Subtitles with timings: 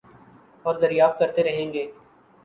[0.65, 1.85] اوردریافت کرتے رہیں گے